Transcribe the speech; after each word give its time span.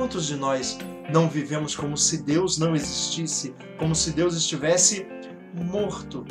Quantos 0.00 0.28
de 0.28 0.36
nós 0.36 0.78
não 1.12 1.28
vivemos 1.28 1.76
como 1.76 1.94
se 1.94 2.22
Deus 2.22 2.56
não 2.56 2.74
existisse, 2.74 3.54
como 3.78 3.94
se 3.94 4.12
Deus 4.12 4.34
estivesse 4.34 5.06
morto? 5.54 6.24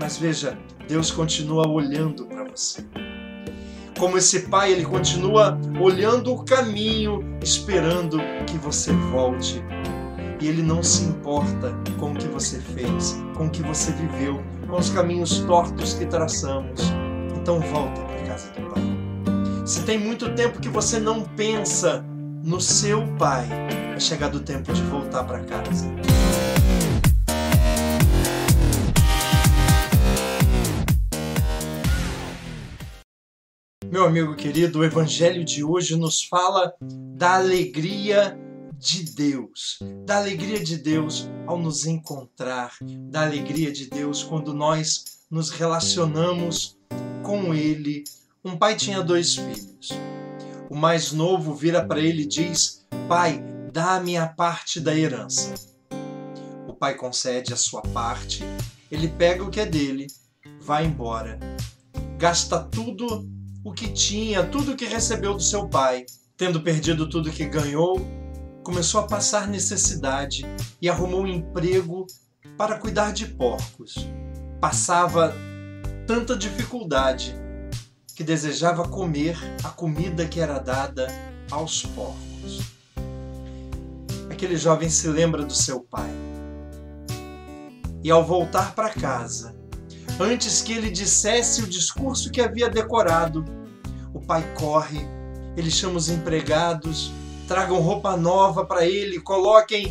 Mas 0.00 0.18
veja, 0.18 0.58
Deus 0.88 1.12
continua 1.12 1.68
olhando 1.68 2.26
para 2.26 2.42
você. 2.50 2.84
Como 3.96 4.18
esse 4.18 4.48
pai, 4.48 4.72
ele 4.72 4.84
continua 4.84 5.56
olhando 5.80 6.32
o 6.32 6.44
caminho, 6.44 7.20
esperando 7.40 8.18
que 8.44 8.58
você 8.58 8.92
volte. 8.92 9.62
E 10.40 10.48
ele 10.48 10.60
não 10.60 10.82
se 10.82 11.04
importa 11.04 11.72
com 12.00 12.10
o 12.10 12.16
que 12.16 12.26
você 12.26 12.58
fez, 12.58 13.22
com 13.36 13.46
o 13.46 13.50
que 13.50 13.62
você 13.62 13.92
viveu, 13.92 14.42
com 14.68 14.76
os 14.76 14.90
caminhos 14.90 15.38
tortos 15.46 15.94
que 15.94 16.06
traçamos. 16.06 16.80
Então 17.36 17.60
volta 17.60 18.00
para 18.00 18.26
casa 18.26 18.50
do 18.50 18.68
pai. 18.68 18.82
Se 19.64 19.84
tem 19.84 19.96
muito 19.96 20.34
tempo 20.34 20.58
que 20.58 20.68
você 20.68 20.98
não 20.98 21.22
pensa 21.22 22.04
no 22.42 22.60
seu 22.60 23.06
pai, 23.16 23.46
é 23.94 24.00
chegado 24.00 24.36
o 24.36 24.40
tempo 24.40 24.72
de 24.72 24.82
voltar 24.82 25.24
para 25.24 25.44
casa. 25.44 25.86
Meu 33.90 34.06
amigo 34.06 34.34
querido, 34.34 34.80
o 34.80 34.84
evangelho 34.84 35.44
de 35.44 35.62
hoje 35.62 35.96
nos 35.96 36.24
fala 36.24 36.74
da 36.80 37.36
alegria 37.36 38.38
de 38.78 39.04
Deus, 39.04 39.78
da 40.04 40.16
alegria 40.16 40.58
de 40.58 40.78
Deus 40.78 41.28
ao 41.46 41.58
nos 41.58 41.86
encontrar, 41.86 42.72
da 43.10 43.22
alegria 43.22 43.70
de 43.70 43.88
Deus 43.88 44.24
quando 44.24 44.52
nós 44.52 45.04
nos 45.30 45.50
relacionamos 45.50 46.76
com 47.22 47.54
Ele. 47.54 48.02
Um 48.44 48.56
pai 48.56 48.74
tinha 48.74 49.02
dois 49.02 49.36
filhos. 49.36 49.90
O 50.72 50.74
mais 50.74 51.12
novo 51.12 51.54
vira 51.54 51.84
para 51.84 52.00
ele 52.00 52.22
e 52.22 52.26
diz: 52.26 52.82
Pai, 53.06 53.44
dá-me 53.70 54.16
a 54.16 54.26
parte 54.26 54.80
da 54.80 54.96
herança. 54.96 55.52
O 56.66 56.72
pai 56.72 56.94
concede 56.94 57.52
a 57.52 57.58
sua 57.58 57.82
parte, 57.82 58.42
ele 58.90 59.06
pega 59.06 59.44
o 59.44 59.50
que 59.50 59.60
é 59.60 59.66
dele, 59.66 60.06
vai 60.62 60.86
embora, 60.86 61.38
gasta 62.16 62.58
tudo 62.58 63.28
o 63.62 63.70
que 63.70 63.92
tinha, 63.92 64.46
tudo 64.46 64.72
o 64.72 64.74
que 64.74 64.86
recebeu 64.86 65.34
do 65.34 65.42
seu 65.42 65.68
pai. 65.68 66.06
Tendo 66.38 66.62
perdido 66.62 67.06
tudo 67.06 67.30
que 67.30 67.44
ganhou, 67.44 68.00
começou 68.64 69.02
a 69.02 69.06
passar 69.06 69.48
necessidade 69.48 70.42
e 70.80 70.88
arrumou 70.88 71.24
um 71.24 71.26
emprego 71.26 72.06
para 72.56 72.78
cuidar 72.78 73.12
de 73.12 73.26
porcos. 73.26 74.08
Passava 74.58 75.34
tanta 76.06 76.34
dificuldade 76.34 77.36
que 78.14 78.24
desejava 78.24 78.88
comer 78.88 79.38
a 79.64 79.68
comida 79.68 80.26
que 80.26 80.40
era 80.40 80.58
dada 80.58 81.08
aos 81.50 81.82
porcos. 81.82 82.60
Aquele 84.30 84.56
jovem 84.56 84.88
se 84.88 85.08
lembra 85.08 85.44
do 85.44 85.54
seu 85.54 85.80
pai. 85.80 86.10
E 88.02 88.10
ao 88.10 88.24
voltar 88.24 88.74
para 88.74 88.90
casa, 88.90 89.54
Antes 90.20 90.60
que 90.60 90.72
ele 90.72 90.90
dissesse 90.90 91.62
o 91.62 91.66
discurso 91.66 92.30
que 92.30 92.40
havia 92.40 92.68
decorado, 92.68 93.44
o 94.12 94.20
pai 94.20 94.44
corre, 94.54 95.00
ele 95.56 95.70
chama 95.70 95.96
os 95.96 96.08
empregados, 96.08 97.10
tragam 97.48 97.80
roupa 97.80 98.16
nova 98.16 98.64
para 98.64 98.86
ele, 98.86 99.20
coloquem 99.20 99.90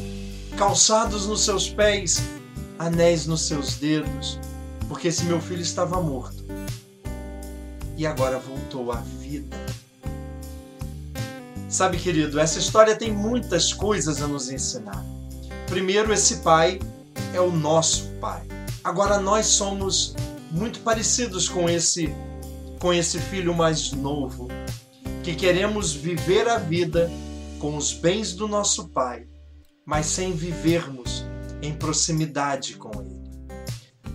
calçados 0.57 1.27
nos 1.27 1.43
seus 1.43 1.69
pés, 1.69 2.21
anéis 2.77 3.25
nos 3.25 3.41
seus 3.41 3.75
dedos, 3.75 4.39
porque 4.87 5.07
esse 5.07 5.25
meu 5.25 5.41
filho 5.41 5.61
estava 5.61 6.01
morto 6.01 6.45
e 7.97 8.05
agora 8.05 8.39
voltou 8.39 8.91
à 8.91 8.97
vida. 8.97 9.57
Sabe, 11.69 11.97
querido, 11.97 12.39
essa 12.39 12.59
história 12.59 12.95
tem 12.95 13.11
muitas 13.13 13.71
coisas 13.71 14.21
a 14.21 14.27
nos 14.27 14.49
ensinar. 14.49 15.05
Primeiro, 15.67 16.13
esse 16.13 16.37
pai 16.37 16.79
é 17.33 17.39
o 17.39 17.49
nosso 17.49 18.09
pai. 18.19 18.45
Agora 18.83 19.19
nós 19.19 19.45
somos 19.45 20.13
muito 20.51 20.81
parecidos 20.81 21.47
com 21.47 21.69
esse 21.69 22.13
com 22.77 22.91
esse 22.91 23.19
filho 23.19 23.53
mais 23.53 23.91
novo, 23.91 24.47
que 25.23 25.35
queremos 25.35 25.93
viver 25.93 26.49
a 26.49 26.57
vida 26.57 27.11
com 27.59 27.77
os 27.77 27.93
bens 27.93 28.33
do 28.33 28.47
nosso 28.47 28.89
pai, 28.89 29.27
mas 29.85 30.07
sem 30.07 30.33
vivermos 30.33 31.23
em 31.61 31.73
proximidade 31.73 32.75
com 32.77 32.89
ele. 32.99 33.21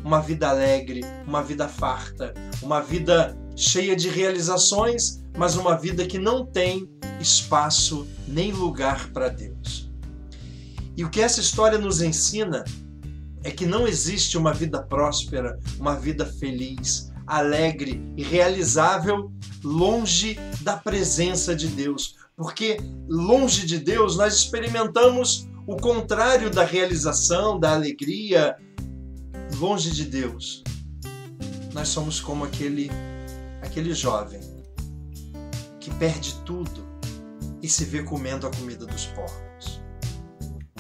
Uma 0.04 0.20
vida 0.20 0.48
alegre, 0.48 1.02
uma 1.24 1.44
vida 1.44 1.68
farta, 1.68 2.34
uma 2.60 2.80
vida 2.80 3.38
cheia 3.56 3.96
de 3.96 4.10
realizações, 4.10 5.22
mas 5.36 5.56
uma 5.56 5.76
vida 5.76 6.06
que 6.06 6.18
não 6.18 6.44
tem 6.44 6.88
espaço 7.18 8.06
nem 8.28 8.52
lugar 8.52 9.10
para 9.12 9.28
Deus. 9.28 9.90
E 10.94 11.02
o 11.04 11.10
que 11.10 11.20
essa 11.20 11.40
história 11.40 11.78
nos 11.78 12.02
ensina 12.02 12.62
é 13.42 13.50
que 13.50 13.64
não 13.64 13.88
existe 13.88 14.36
uma 14.36 14.52
vida 14.52 14.82
próspera, 14.82 15.58
uma 15.78 15.94
vida 15.94 16.26
feliz, 16.26 17.10
alegre 17.26 18.02
e 18.16 18.22
realizável 18.22 19.32
longe 19.64 20.38
da 20.60 20.76
presença 20.76 21.54
de 21.54 21.68
Deus. 21.68 22.16
Porque 22.36 22.76
longe 23.08 23.66
de 23.66 23.78
Deus 23.78 24.16
nós 24.16 24.34
experimentamos 24.34 25.48
o 25.66 25.76
contrário 25.76 26.50
da 26.50 26.64
realização, 26.64 27.58
da 27.58 27.72
alegria. 27.72 28.56
Longe 29.58 29.90
de 29.90 30.04
Deus, 30.04 30.62
nós 31.72 31.88
somos 31.88 32.20
como 32.20 32.44
aquele 32.44 32.90
aquele 33.66 33.92
jovem 33.92 34.40
que 35.80 35.92
perde 35.94 36.34
tudo 36.44 36.86
e 37.62 37.68
se 37.68 37.84
vê 37.84 38.02
comendo 38.02 38.46
a 38.46 38.50
comida 38.50 38.86
dos 38.86 39.06
porcos. 39.06 39.80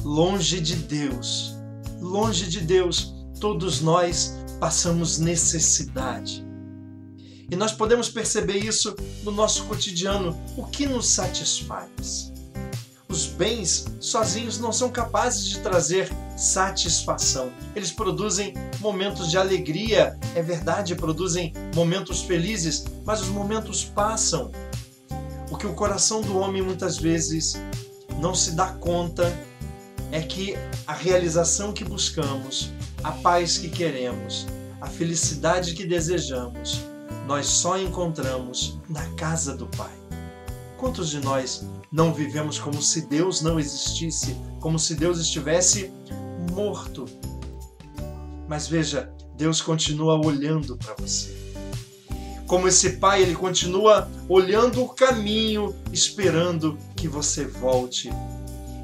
Longe 0.02 0.60
de 0.60 0.76
Deus, 0.76 1.54
longe 2.00 2.48
de 2.48 2.60
Deus, 2.60 3.12
todos 3.40 3.80
nós 3.80 4.34
passamos 4.60 5.18
necessidade. 5.18 6.44
E 7.50 7.54
nós 7.54 7.72
podemos 7.72 8.08
perceber 8.08 8.58
isso 8.58 8.94
no 9.22 9.30
nosso 9.30 9.64
cotidiano. 9.66 10.36
O 10.56 10.66
que 10.66 10.86
nos 10.86 11.08
satisfaz? 11.08 12.32
Os 13.08 13.26
bens 13.26 13.86
sozinhos 14.00 14.58
não 14.58 14.72
são 14.72 14.90
capazes 14.90 15.44
de 15.44 15.60
trazer 15.60 16.10
satisfação. 16.36 17.50
Eles 17.74 17.90
produzem 17.90 18.54
momentos 18.80 19.30
de 19.30 19.38
alegria, 19.38 20.18
é 20.34 20.42
verdade, 20.42 20.94
produzem 20.94 21.52
momentos 21.74 22.22
felizes, 22.22 22.84
mas 23.04 23.22
os 23.22 23.28
momentos 23.28 23.84
passam. 23.84 24.50
O 25.50 25.56
que 25.56 25.66
o 25.66 25.74
coração 25.74 26.20
do 26.20 26.38
homem 26.38 26.60
muitas 26.60 26.98
vezes 26.98 27.54
não 28.18 28.34
se 28.34 28.52
dá 28.52 28.66
conta 28.66 29.32
é 30.12 30.20
que 30.20 30.56
a 30.86 30.92
realização 30.92 31.72
que 31.72 31.84
buscamos, 31.84 32.70
a 33.02 33.12
paz 33.12 33.58
que 33.58 33.68
queremos, 33.68 34.46
a 34.80 34.86
felicidade 34.86 35.74
que 35.74 35.86
desejamos, 35.86 36.80
nós 37.26 37.46
só 37.46 37.78
encontramos 37.78 38.78
na 38.88 39.04
casa 39.14 39.56
do 39.56 39.66
Pai. 39.66 40.05
Quantos 40.78 41.08
de 41.08 41.20
nós 41.20 41.66
não 41.90 42.12
vivemos 42.12 42.58
como 42.58 42.82
se 42.82 43.06
Deus 43.06 43.40
não 43.40 43.58
existisse, 43.58 44.36
como 44.60 44.78
se 44.78 44.94
Deus 44.94 45.18
estivesse 45.18 45.90
morto? 46.52 47.06
Mas 48.46 48.68
veja, 48.68 49.10
Deus 49.36 49.60
continua 49.60 50.14
olhando 50.24 50.76
para 50.76 50.94
você. 50.94 51.34
Como 52.46 52.68
esse 52.68 52.90
pai, 52.98 53.22
ele 53.22 53.34
continua 53.34 54.08
olhando 54.28 54.82
o 54.82 54.88
caminho, 54.88 55.74
esperando 55.92 56.78
que 56.94 57.08
você 57.08 57.44
volte 57.44 58.10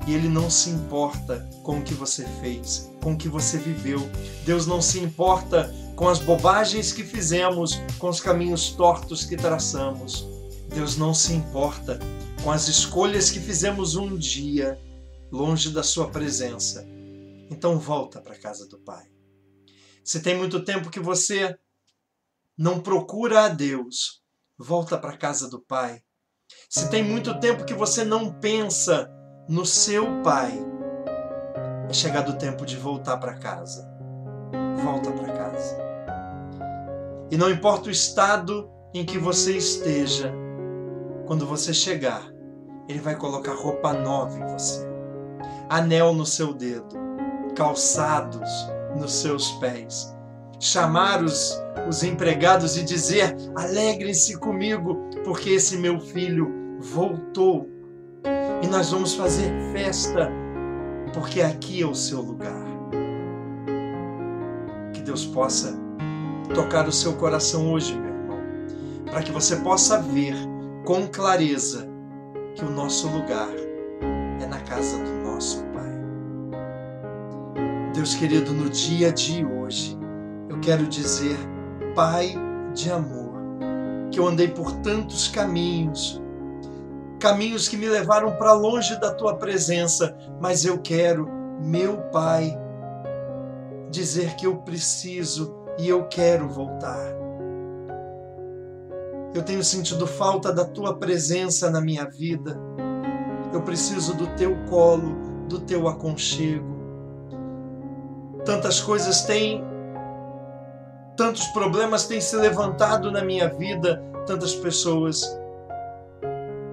e 0.06 0.14
ele 0.14 0.28
não 0.28 0.50
se 0.50 0.70
importa 0.70 1.48
com 1.62 1.78
o 1.78 1.82
que 1.82 1.94
você 1.94 2.26
fez, 2.41 2.91
com 3.00 3.12
o 3.12 3.16
que 3.16 3.28
você 3.28 3.59
viveu. 3.59 4.00
Deus 4.44 4.66
não 4.66 4.82
se 4.82 4.98
importa 4.98 5.72
com 5.94 6.09
as 6.09 6.19
bobagens 6.19 6.92
que 6.92 7.04
fizemos, 7.04 7.80
com 7.98 8.09
os 8.09 8.20
caminhos 8.20 8.70
tortos 8.70 9.24
que 9.24 9.36
traçamos. 9.36 10.31
Deus 10.75 10.97
não 10.97 11.12
se 11.12 11.33
importa 11.33 11.99
com 12.43 12.50
as 12.50 12.69
escolhas 12.69 13.31
que 13.31 13.41
fizemos 13.41 13.94
um 13.94 14.16
dia 14.16 14.78
longe 15.30 15.71
da 15.71 15.83
sua 15.83 16.10
presença. 16.10 16.86
Então 17.51 17.78
volta 17.78 18.21
para 18.21 18.34
a 18.34 18.39
casa 18.39 18.66
do 18.66 18.78
Pai. 18.78 19.07
Se 20.04 20.21
tem 20.21 20.36
muito 20.36 20.65
tempo 20.65 20.91
que 20.91 21.01
você 21.01 21.57
não 22.57 22.80
procura 22.80 23.45
a 23.45 23.48
Deus, 23.48 24.22
volta 24.59 24.98
para 24.98 25.13
a 25.13 25.16
casa 25.16 25.48
do 25.48 25.60
Pai. 25.60 26.03
Se 26.69 26.91
tem 26.91 27.03
muito 27.03 27.39
tempo 27.39 27.65
que 27.65 27.74
você 27.74 28.04
não 28.04 28.33
pensa 28.33 29.10
no 29.48 29.66
seu 29.66 30.22
pai. 30.22 30.53
É 31.89 31.92
chegado 31.92 32.33
o 32.33 32.39
tempo 32.39 32.65
de 32.65 32.77
voltar 32.77 33.19
para 33.19 33.39
casa. 33.39 33.86
Volta 34.83 35.10
para 35.13 35.33
casa. 35.33 35.78
E 37.30 37.36
não 37.36 37.51
importa 37.51 37.89
o 37.89 37.92
estado 37.92 38.71
em 38.95 39.04
que 39.04 39.19
você 39.19 39.57
esteja, 39.57 40.33
quando 41.33 41.47
você 41.47 41.73
chegar, 41.73 42.31
ele 42.87 43.01
vai 43.01 43.17
colocar 43.17 43.55
roupa 43.55 43.95
nova 43.95 44.39
em 44.39 44.47
você, 44.53 44.87
anel 45.71 46.13
no 46.13 46.27
seu 46.27 46.53
dedo, 46.53 46.95
calçados 47.57 48.51
nos 48.95 49.15
seus 49.15 49.51
pés, 49.53 50.15
chamar 50.61 51.25
os, 51.25 51.59
os 51.89 52.03
empregados 52.03 52.77
e 52.77 52.84
dizer: 52.84 53.34
alegrem-se 53.57 54.37
comigo, 54.37 55.09
porque 55.25 55.49
esse 55.49 55.79
meu 55.79 55.99
filho 55.99 56.77
voltou. 56.79 57.67
E 58.63 58.67
nós 58.67 58.91
vamos 58.91 59.15
fazer 59.15 59.51
festa, 59.73 60.31
porque 61.15 61.41
aqui 61.41 61.81
é 61.81 61.87
o 61.87 61.95
seu 61.95 62.21
lugar. 62.21 62.63
Que 64.93 65.01
Deus 65.01 65.25
possa 65.25 65.75
tocar 66.55 66.87
o 66.87 66.93
seu 66.93 67.15
coração 67.15 67.73
hoje, 67.73 67.95
meu 67.95 68.13
irmão, 68.13 68.39
para 69.07 69.23
que 69.23 69.33
você 69.33 69.57
possa 69.57 69.99
ver 69.99 70.52
com 70.84 71.07
clareza 71.07 71.89
que 72.55 72.65
o 72.65 72.71
nosso 72.71 73.09
lugar 73.09 73.51
é 74.41 74.47
na 74.47 74.61
casa 74.61 74.99
do 74.99 75.13
nosso 75.23 75.63
Pai. 75.67 75.93
Deus 77.95 78.15
querido, 78.15 78.53
no 78.53 78.69
dia 78.69 79.13
de 79.13 79.45
hoje, 79.45 79.97
eu 80.49 80.59
quero 80.61 80.87
dizer, 80.87 81.37
Pai 81.95 82.34
de 82.75 82.91
amor, 82.91 83.33
que 84.11 84.19
eu 84.19 84.27
andei 84.27 84.49
por 84.49 84.73
tantos 84.81 85.29
caminhos, 85.29 86.21
caminhos 87.21 87.69
que 87.69 87.77
me 87.77 87.89
levaram 87.89 88.33
para 88.37 88.53
longe 88.53 88.99
da 88.99 89.15
tua 89.15 89.37
presença, 89.37 90.17
mas 90.41 90.65
eu 90.65 90.79
quero, 90.79 91.29
meu 91.61 91.99
Pai, 92.11 92.59
dizer 93.91 94.34
que 94.34 94.47
eu 94.47 94.57
preciso 94.57 95.55
e 95.79 95.89
eu 95.89 96.09
quero 96.09 96.49
voltar. 96.49 97.22
Eu 99.34 99.43
tenho 99.43 99.65
sentido 99.65 100.07
falta 100.07 100.53
da 100.53 100.65
tua 100.65 100.95
presença 100.99 101.71
na 101.71 101.81
minha 101.81 102.05
vida. 102.05 102.59
Eu 103.53 103.63
preciso 103.63 104.15
do 104.15 104.27
teu 104.37 104.57
colo, 104.69 105.17
do 105.49 105.61
teu 105.61 105.89
aconchego. 105.89 106.73
Tantas 108.45 108.81
coisas 108.81 109.23
têm, 109.23 109.65
tantos 111.17 111.47
problemas 111.49 112.07
têm 112.07 112.21
se 112.21 112.37
levantado 112.37 113.11
na 113.11 113.25
minha 113.25 113.49
vida, 113.49 114.03
tantas 114.27 114.55
pessoas 114.55 115.23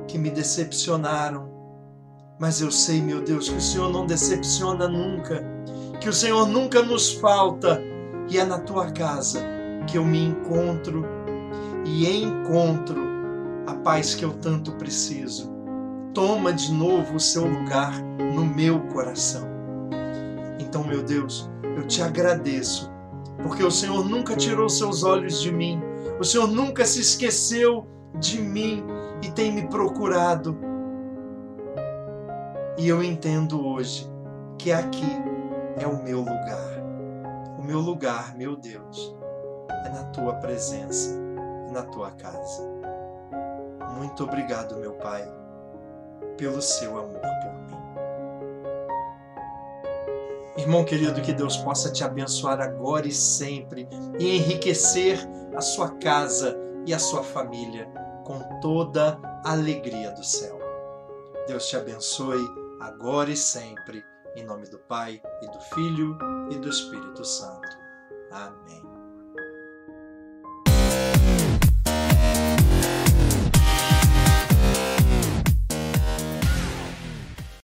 que 0.08 0.18
me 0.18 0.30
decepcionaram. 0.30 1.50
Mas 2.40 2.62
eu 2.62 2.72
sei, 2.72 3.02
meu 3.02 3.22
Deus, 3.22 3.48
que 3.48 3.58
o 3.58 3.62
Senhor 3.62 3.90
não 3.90 4.06
decepciona 4.06 4.88
nunca, 4.88 5.44
que 6.02 6.10
o 6.10 6.14
Senhor 6.14 6.48
nunca 6.48 6.82
nos 6.82 7.12
falta, 7.14 7.82
e 8.30 8.38
é 8.38 8.44
na 8.44 8.60
tua 8.60 8.92
casa 8.92 9.42
que 9.88 9.98
eu 9.98 10.06
me 10.06 10.24
encontro 10.24 11.19
e 11.86 12.24
encontro 12.24 13.02
a 13.68 13.76
paz 13.76 14.16
que 14.16 14.26
eu 14.26 14.34
tanto 14.34 14.72
preciso. 14.74 15.52
Toma 16.14 16.52
de 16.52 16.74
novo 16.74 17.16
o 17.16 17.20
seu 17.20 17.46
lugar 17.46 18.02
no 18.34 18.46
meu 18.46 18.80
coração. 18.88 19.48
Então, 20.60 20.84
meu 20.84 21.04
Deus, 21.04 21.50
eu 21.78 21.86
te 21.88 22.02
agradeço, 22.02 22.92
porque 23.44 23.64
o 23.64 23.72
Senhor 23.72 24.04
nunca 24.08 24.36
tirou 24.36 24.68
seus 24.70 25.04
olhos 25.04 25.42
de 25.42 25.52
mim, 25.52 25.82
o 26.20 26.24
Senhor 26.24 26.48
nunca 26.48 26.86
se 26.86 27.00
esqueceu 27.00 27.88
de 28.20 28.42
mim 28.42 28.84
e 29.24 29.32
tem 29.32 29.52
me 29.52 29.68
procurado. 29.68 30.58
E 32.78 32.88
eu 32.88 33.04
entendo 33.04 33.66
hoje 33.66 34.10
que 34.58 34.72
aqui 34.72 35.12
é 35.78 35.88
o 35.88 36.04
meu 36.04 36.20
lugar. 36.20 36.80
O 37.58 37.64
meu 37.64 37.80
lugar, 37.80 38.36
meu 38.36 38.56
Deus, 38.56 39.16
é 39.86 39.90
na 39.90 40.04
tua 40.06 40.34
presença 40.36 41.29
na 41.70 41.84
tua 41.84 42.12
casa. 42.12 42.64
Muito 43.98 44.24
obrigado, 44.24 44.78
meu 44.78 44.94
Pai, 44.94 45.28
pelo 46.38 46.62
seu 46.62 46.98
amor 46.98 47.22
por 47.22 47.54
mim. 47.54 47.80
Irmão 50.58 50.84
querido, 50.84 51.22
que 51.22 51.34
Deus 51.34 51.58
possa 51.58 51.92
te 51.92 52.04
abençoar 52.04 52.60
agora 52.60 53.08
e 53.08 53.12
sempre 53.12 53.88
e 54.20 54.38
enriquecer 54.38 55.18
a 55.56 55.62
sua 55.62 55.90
casa 55.98 56.58
e 56.86 56.94
a 56.94 57.00
sua 57.00 57.24
família 57.24 57.90
com 58.26 58.40
toda 58.60 59.20
a 59.44 59.52
alegria 59.52 60.12
do 60.12 60.24
céu. 60.24 60.60
Deus 61.48 61.68
te 61.68 61.76
abençoe 61.76 62.46
agora 62.80 63.32
e 63.32 63.38
sempre, 63.38 64.04
em 64.36 64.46
nome 64.46 64.68
do 64.70 64.80
Pai 64.80 65.22
e 65.42 65.48
do 65.48 65.60
Filho 65.74 66.18
e 66.52 66.58
do 66.58 66.70
Espírito 66.70 67.26
Santo. 67.26 67.78
Amém. 68.32 68.99